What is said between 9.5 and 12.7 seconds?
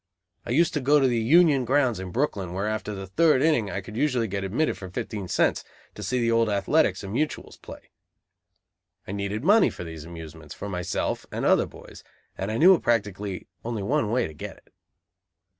for these amusements, for myself and other boys, and I